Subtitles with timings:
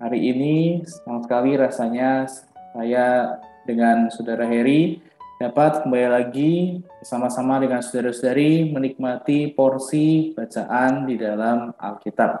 [0.00, 2.24] Hari ini senang sekali rasanya
[2.72, 3.36] saya
[3.68, 4.96] dengan Saudara Heri
[5.36, 12.32] dapat kembali lagi bersama-sama dengan saudara-saudari menikmati porsi bacaan di dalam Alkitab.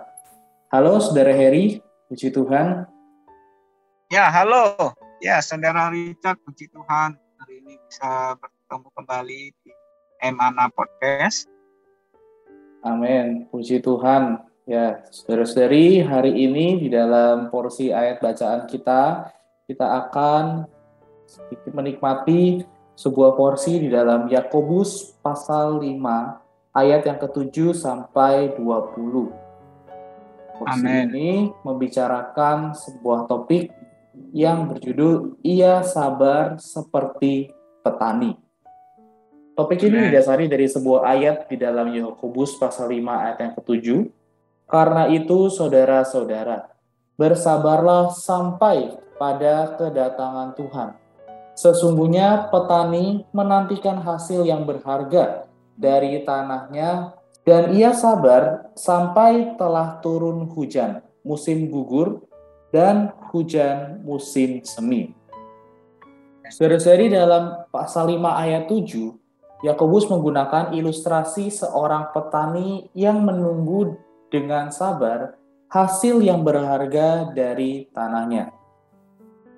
[0.72, 1.76] Halo Saudara Heri,
[2.08, 2.88] puji Tuhan.
[4.08, 4.96] Ya, halo.
[5.20, 7.12] Ya, Saudara Richard, puji Tuhan.
[7.44, 9.70] Hari ini bisa bertemu kembali di
[10.24, 11.44] Emana Podcast.
[12.88, 14.48] Amin, puji Tuhan.
[14.70, 19.26] Ya, saudara-saudari, hari ini di dalam porsi ayat bacaan kita,
[19.66, 20.62] kita akan
[21.74, 22.62] menikmati
[22.94, 25.90] sebuah porsi di dalam Yakobus pasal 5
[26.70, 29.34] ayat yang ke-7 sampai 20.
[30.54, 31.18] Porsi Amen.
[31.18, 33.74] ini membicarakan sebuah topik
[34.30, 37.50] yang berjudul Ia sabar seperti
[37.82, 38.38] petani.
[39.58, 44.19] Topik ini didasari dari sebuah ayat di dalam Yakobus pasal 5 ayat yang ke-7
[44.70, 46.70] karena itu, saudara-saudara,
[47.18, 50.90] bersabarlah sampai pada kedatangan Tuhan.
[51.58, 55.44] Sesungguhnya petani menantikan hasil yang berharga
[55.76, 57.12] dari tanahnya
[57.44, 62.24] dan ia sabar sampai telah turun hujan musim gugur
[62.72, 65.12] dan hujan musim semi.
[66.50, 74.00] Saudara-saudari dalam pasal 5 ayat 7, Yakobus menggunakan ilustrasi seorang petani yang menunggu
[74.30, 75.34] dengan sabar
[75.68, 78.54] hasil yang berharga dari tanahnya.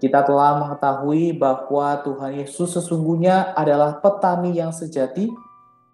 [0.02, 5.30] Kita telah mengetahui bahwa Tuhan Yesus sesungguhnya adalah petani yang sejati,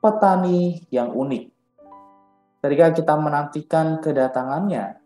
[0.00, 1.44] petani yang unik.
[2.64, 4.96] Ketika kita menantikan kedatangannya,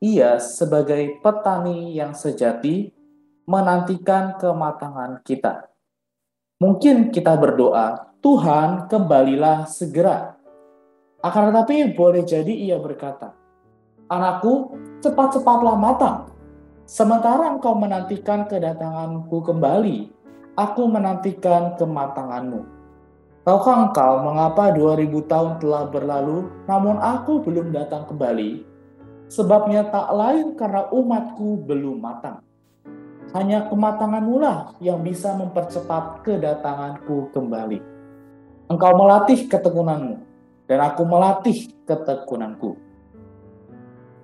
[0.00, 2.88] ia sebagai petani yang sejati
[3.44, 5.68] menantikan kematangan kita.
[6.58, 10.37] Mungkin kita berdoa, Tuhan kembalilah segera
[11.18, 13.34] akan tetapi boleh jadi ia berkata,
[14.06, 16.30] Anakku, cepat-cepatlah matang.
[16.88, 20.08] Sementara engkau menantikan kedatanganku kembali,
[20.54, 22.64] aku menantikan kematanganmu.
[23.44, 28.62] Tahukah engkau mengapa 2000 tahun telah berlalu, namun aku belum datang kembali?
[29.28, 32.40] Sebabnya tak lain karena umatku belum matang.
[33.36, 37.80] Hanya kematanganmu lah yang bisa mempercepat kedatanganku kembali.
[38.72, 40.27] Engkau melatih ketekunanmu,
[40.68, 42.76] dan aku melatih ketekunanku.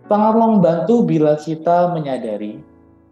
[0.04, 2.60] Sangatlah membantu bila kita menyadari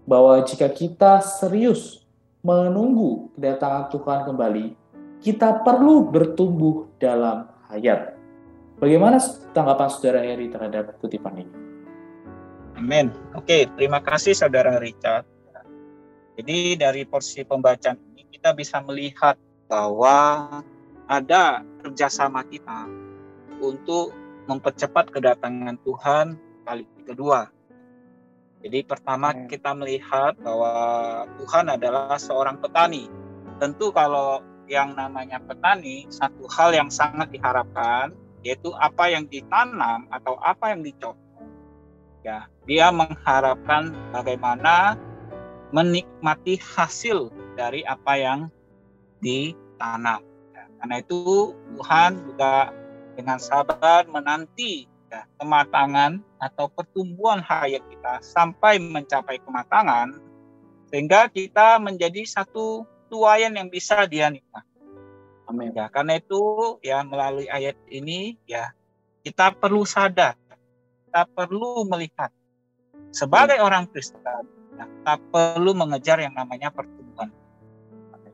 [0.05, 2.05] bahwa jika kita serius
[2.45, 4.67] menunggu kedatangan Tuhan kembali,
[5.25, 8.13] kita perlu bertumbuh dalam hayat.
[8.77, 9.17] Bagaimana
[9.57, 11.55] tanggapan saudara Heri terhadap kutipan ini?
[12.77, 13.09] Amin.
[13.33, 15.25] Oke, terima kasih saudara Richard.
[16.37, 19.39] Jadi dari porsi pembacaan ini kita bisa melihat
[19.71, 20.49] bahwa
[21.07, 23.02] ada kerjasama kita
[23.63, 24.11] untuk
[24.51, 26.35] mempercepat kedatangan Tuhan
[26.67, 27.47] kali kedua.
[28.63, 30.75] Jadi pertama kita melihat bahwa
[31.39, 33.11] Tuhan adalah seorang petani.
[33.59, 40.35] Tentu kalau yang namanya petani, satu hal yang sangat diharapkan yaitu apa yang ditanam atau
[40.43, 41.19] apa yang dicopot.
[42.23, 44.95] Ya, dia mengharapkan bagaimana
[45.75, 48.41] menikmati hasil dari apa yang
[49.19, 50.23] ditanam.
[50.55, 52.71] Ya, karena itu Tuhan juga
[53.15, 60.17] dengan sabar menanti ya, kematangan atau pertumbuhan hayat kita sampai mencapai kematangan
[60.89, 64.69] sehingga kita menjadi satu tuayan yang bisa dia nikmati.
[65.49, 65.73] Amin.
[65.77, 66.41] Ya, karena itu
[66.81, 68.73] ya melalui ayat ini ya
[69.21, 70.37] kita perlu sadar,
[71.09, 72.33] kita perlu melihat
[73.13, 73.69] sebagai Amin.
[73.69, 74.49] orang Kristen
[74.81, 77.29] ya, kita perlu mengejar yang namanya pertumbuhan.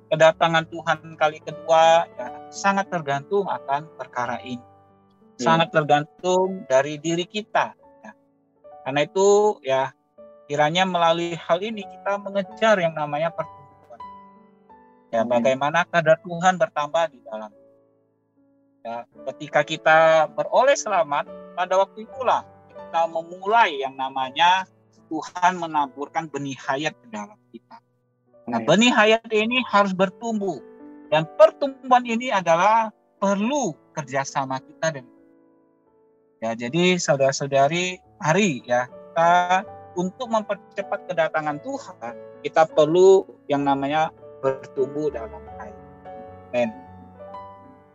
[0.08, 4.67] Kedatangan Tuhan kali kedua ya sangat tergantung akan perkara ini
[5.38, 5.44] hmm.
[5.46, 7.72] sangat tergantung dari diri kita.
[8.02, 8.12] Ya.
[8.82, 9.28] Karena itu
[9.62, 9.94] ya
[10.50, 14.00] kiranya melalui hal ini kita mengejar yang namanya pertumbuhan.
[15.14, 15.30] Ya hmm.
[15.30, 17.52] bagaimana kadar Tuhan bertambah di dalam.
[18.86, 19.98] Ya, ketika kita
[20.32, 24.64] beroleh selamat pada waktu itulah kita memulai yang namanya
[25.12, 27.76] Tuhan menaburkan benih hayat ke dalam kita.
[28.48, 30.56] Nah, benih hayat ini harus bertumbuh
[31.12, 32.88] dan pertumbuhan ini adalah
[33.20, 35.17] perlu kerjasama kita dengan
[36.38, 39.66] Ya, jadi saudara-saudari, mari ya kita
[39.98, 42.14] untuk mempercepat kedatangan Tuhan,
[42.46, 45.74] kita perlu yang namanya bertumbuh dalam air.
[46.54, 46.70] Amin.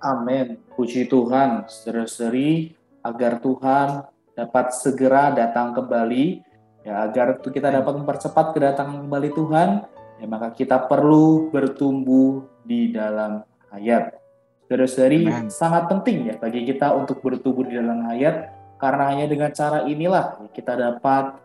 [0.04, 0.48] Amin.
[0.76, 3.88] Puji Tuhan, saudara-saudari, agar Tuhan
[4.36, 6.44] dapat segera datang kembali,
[6.84, 9.70] ya agar kita dapat mempercepat kedatangan kembali Tuhan,
[10.20, 14.23] ya maka kita perlu bertumbuh di dalam hayat.
[14.74, 18.50] Saudara-saudari, sangat penting ya bagi kita untuk bertumbuh di dalam hayat,
[18.82, 21.38] karena hanya dengan cara inilah kita dapat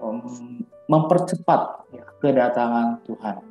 [0.00, 3.44] um, mempercepat ya, kedatangan Tuhan.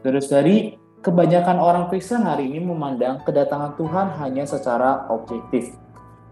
[0.00, 0.72] Terus dari
[1.04, 5.76] kebanyakan orang Kristen hari ini memandang kedatangan Tuhan hanya secara objektif.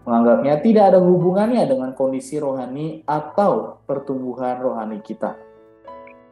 [0.09, 5.37] Menganggapnya tidak ada hubungannya dengan kondisi rohani atau pertumbuhan rohani kita.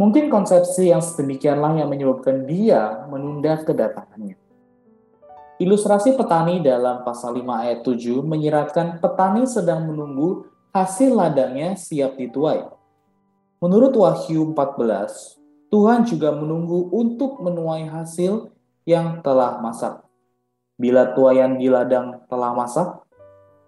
[0.00, 4.40] Mungkin konsepsi yang sedemikianlah yang menyebabkan dia menunda kedatangannya.
[5.62, 12.66] Ilustrasi petani dalam pasal 5 ayat 7 menyiratkan petani sedang menunggu hasil ladangnya siap dituai.
[13.62, 15.38] Menurut Wahyu 14,
[15.70, 18.50] Tuhan juga menunggu untuk menuai hasil
[18.82, 20.02] yang telah masak.
[20.74, 22.98] Bila tuayan di ladang telah masak,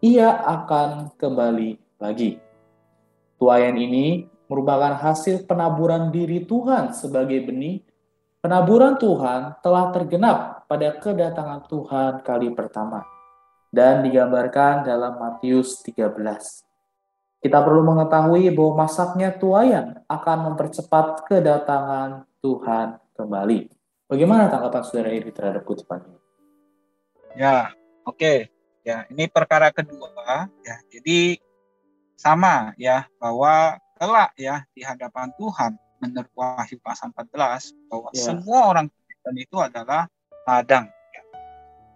[0.02, 2.43] ia akan kembali lagi.
[3.38, 7.87] Tuayan ini merupakan hasil penaburan diri Tuhan sebagai benih.
[8.43, 13.05] Penaburan Tuhan telah tergenap pada kedatangan Tuhan kali pertama
[13.75, 16.14] dan digambarkan dalam Matius 13.
[17.44, 23.69] Kita perlu mengetahui bahwa masaknya tuayan akan mempercepat kedatangan Tuhan kembali.
[24.08, 26.19] Bagaimana tanggapan saudara ini terhadap kutipan ini?
[27.37, 27.75] Ya,
[28.08, 28.16] oke.
[28.16, 28.38] Okay.
[28.84, 30.49] Ya, ini perkara kedua.
[30.61, 31.40] Ya, jadi
[32.20, 38.20] sama ya bahwa kelak ya di hadapan Tuhan menurut Wahyu pasal 14 bahwa ya.
[38.20, 40.08] semua orang Kristen itu adalah
[40.44, 40.94] ladang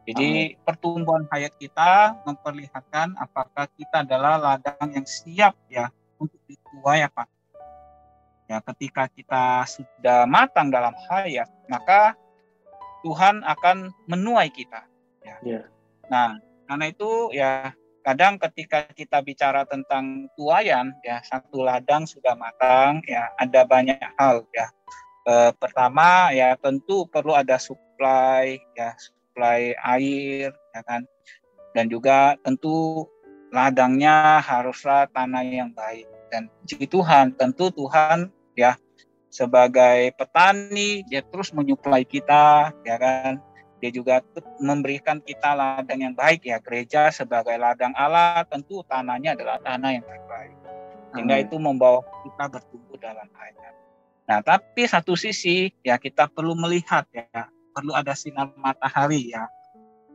[0.08, 0.64] jadi Amin.
[0.64, 7.28] pertumbuhan hayat kita memperlihatkan apakah kita adalah ladang yang siap ya untuk dituai apa.
[8.48, 12.16] Ya, ketika kita sudah matang dalam hayat, maka
[13.04, 14.88] Tuhan akan menuai kita.
[15.20, 15.36] Ya.
[15.44, 15.64] Yeah.
[16.08, 23.04] Nah, karena itu ya kadang ketika kita bicara tentang tuayan ya satu ladang sudah matang
[23.04, 24.72] ya ada banyak hal ya.
[25.28, 27.60] E, pertama ya tentu perlu ada
[27.98, 31.02] supply ya suplai air ya kan
[31.74, 33.10] dan juga tentu
[33.50, 38.78] ladangnya haruslah tanah yang baik dan puji Tuhan tentu Tuhan ya
[39.34, 43.42] sebagai petani dia terus menyuplai kita ya kan
[43.82, 44.22] dia juga
[44.62, 50.06] memberikan kita ladang yang baik ya gereja sebagai ladang Allah tentu tanahnya adalah tanah yang
[50.06, 50.54] terbaik
[51.18, 51.46] sehingga Amin.
[51.50, 53.74] itu membawa kita bertumbuh dalam hayat.
[54.30, 59.46] Nah tapi satu sisi ya kita perlu melihat ya perlu ada sinar matahari ya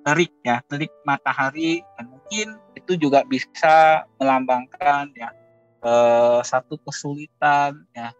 [0.03, 5.31] terik ya terik matahari dan mungkin itu juga bisa melambangkan ya
[5.79, 8.11] eh, satu kesulitan ya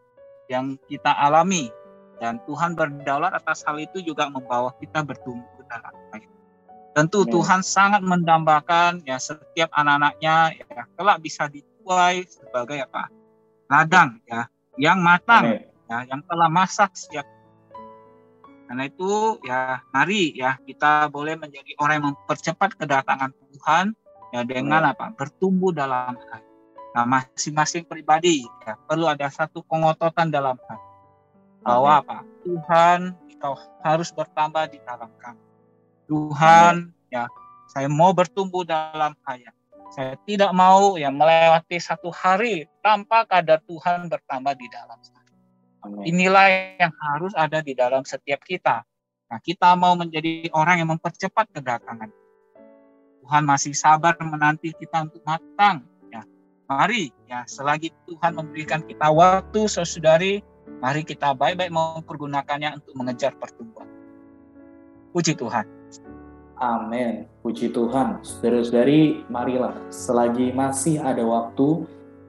[0.48, 1.68] yang kita alami
[2.24, 6.24] dan Tuhan berdaulat atas hal itu juga membawa kita bertumbuh dalam baik.
[6.96, 7.32] Tentu Amen.
[7.36, 13.12] Tuhan sangat mendambakan ya setiap anak-anaknya ya kelak bisa dituai sebagai apa
[13.68, 14.48] ladang ya
[14.80, 15.68] yang matang Amen.
[15.92, 17.28] ya yang telah masak siap
[18.68, 23.86] karena itu ya mari ya kita boleh menjadi orang yang mempercepat kedatangan Tuhan
[24.34, 25.12] ya dengan apa?
[25.14, 26.52] Bertumbuh dalam hati.
[26.94, 30.90] Nah, masing-masing pribadi ya perlu ada satu pengototan dalam hati.
[31.64, 32.26] Bahwa apa?
[32.44, 35.44] Tuhan kau harus bertambah di dalam kami.
[36.08, 37.28] Tuhan ya
[37.68, 39.52] saya mau bertumbuh dalam hayat.
[39.94, 45.23] Saya tidak mau ya melewati satu hari tanpa kadar Tuhan bertambah di dalam saya.
[45.84, 48.88] Inilah yang harus ada di dalam setiap kita.
[49.28, 52.08] Nah, kita mau menjadi orang yang mempercepat kedatangan.
[53.24, 55.84] Tuhan masih sabar menanti kita untuk matang.
[56.12, 56.24] Ya,
[56.68, 60.44] mari ya selagi Tuhan memberikan kita waktu, saudari,
[60.84, 63.88] mari kita baik-baik mempergunakannya untuk mengejar pertumbuhan.
[65.16, 65.66] Puji Tuhan.
[66.60, 67.28] Amin.
[67.44, 68.24] Puji Tuhan.
[68.24, 71.88] Saudara-saudari, marilah selagi masih ada waktu,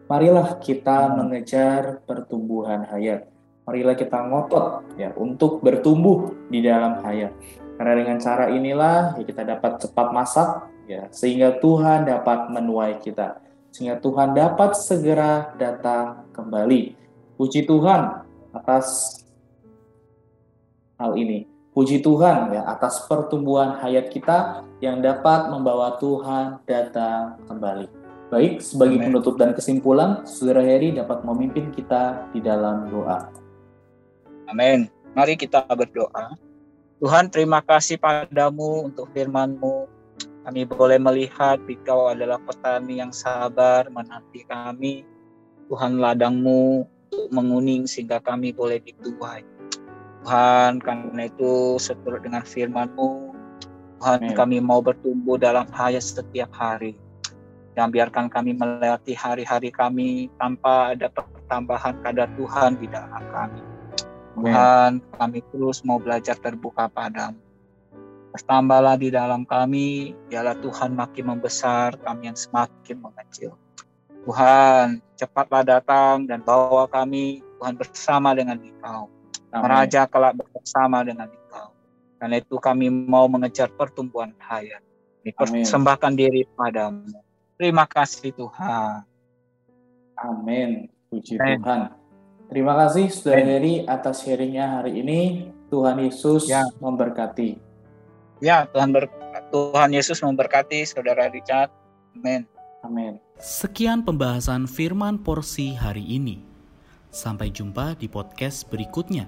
[0.08, 3.33] marilah kita mengejar pertumbuhan hayat
[3.64, 7.32] marilah kita ngotot ya untuk bertumbuh di dalam hayat.
[7.74, 10.48] Karena dengan cara inilah ya kita dapat cepat masak
[10.86, 13.40] ya sehingga Tuhan dapat menuai kita.
[13.74, 16.94] Sehingga Tuhan dapat segera datang kembali.
[17.34, 18.22] Puji Tuhan
[18.54, 19.18] atas
[20.94, 21.50] hal ini.
[21.74, 27.90] Puji Tuhan ya atas pertumbuhan hayat kita yang dapat membawa Tuhan datang kembali.
[28.30, 33.43] Baik, sebagai penutup dan kesimpulan, Saudara Heri dapat memimpin kita di dalam doa.
[34.48, 34.90] Amin.
[35.14, 36.34] Mari kita berdoa.
[36.98, 39.86] Tuhan terima kasih padamu untuk firman-Mu.
[40.44, 45.04] Kami boleh melihat Engkau adalah petani yang sabar menanti kami.
[45.72, 49.40] Tuhan ladangmu untuk menguning sehingga kami boleh dituai.
[50.24, 53.36] Tuhan, karena itu seturut dengan firman-Mu,
[54.00, 54.36] Tuhan Amen.
[54.36, 56.96] kami mau bertumbuh dalam hayat setiap hari.
[57.74, 63.73] Dan biarkan kami melewati hari-hari kami tanpa ada pertambahan kadar Tuhan di dalam kami.
[64.34, 67.38] Tuhan, kami terus mau belajar terbuka padamu.
[68.34, 73.54] Bertambahlah di dalam kami, dialah Tuhan makin membesar, kami yang semakin mengecil.
[74.26, 79.06] Tuhan, cepatlah datang dan bawa kami, Tuhan bersama dengan Engkau.
[79.54, 81.70] Meraja kelak bersama dengan Engkau.
[82.18, 84.82] Karena itu kami mau mengejar pertumbuhan hayat.
[85.22, 87.06] Persembahkan diri padamu.
[87.54, 89.06] Terima kasih Tuhan.
[90.18, 90.90] Amin.
[91.06, 91.62] Puji Amen.
[91.62, 91.80] Tuhan.
[92.54, 95.50] Terima kasih Saudara Heri atas sharingnya hari ini.
[95.74, 96.62] Tuhan Yesus ya.
[96.78, 97.58] memberkati.
[98.38, 99.10] Ya, Tuhan ber
[99.50, 101.74] Tuhan Yesus memberkati Saudara Richard.
[102.14, 102.46] Amin.
[102.86, 103.18] Amin.
[103.42, 106.46] Sekian pembahasan firman porsi hari ini.
[107.10, 109.26] Sampai jumpa di podcast berikutnya.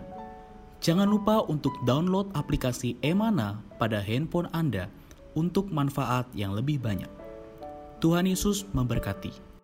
[0.78, 4.86] Jangan lupa untuk download aplikasi Emana pada handphone Anda
[5.34, 7.10] untuk manfaat yang lebih banyak.
[7.98, 9.55] Tuhan Yesus memberkati.